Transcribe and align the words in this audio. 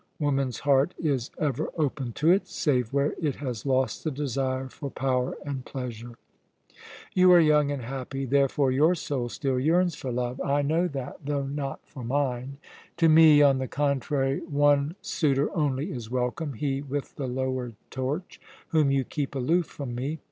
Woman's 0.17 0.61
heart 0.61 0.95
is 0.97 1.29
ever 1.37 1.69
open 1.77 2.11
to 2.13 2.31
it, 2.31 2.47
save 2.47 2.91
where 2.91 3.13
it 3.21 3.35
has 3.35 3.67
lost 3.67 4.03
the 4.03 4.09
desire 4.09 4.67
for 4.67 4.89
power 4.89 5.35
and 5.45 5.63
pleasure. 5.63 6.17
You 7.13 7.31
are 7.33 7.39
young 7.39 7.69
and 7.69 7.83
happy, 7.83 8.25
therefore 8.25 8.71
your 8.71 8.95
soul 8.95 9.29
still 9.29 9.59
yearns 9.59 9.93
for 9.93 10.11
love 10.11 10.41
I 10.43 10.63
know 10.63 10.87
that 10.87 11.17
though 11.23 11.43
not 11.45 11.81
for 11.85 12.03
mine. 12.03 12.57
To 12.97 13.07
me, 13.09 13.43
on 13.43 13.59
the 13.59 13.67
contrary, 13.67 14.39
one 14.39 14.95
suitor 15.03 15.55
only 15.55 15.91
is 15.91 16.09
welcome, 16.09 16.53
he 16.53 16.81
with 16.81 17.15
the 17.15 17.27
lowered 17.27 17.75
torch, 17.91 18.41
whom 18.69 18.89
you 18.89 19.03
keep 19.03 19.35
aloof 19.35 19.67
from 19.67 19.93
me. 19.93 20.17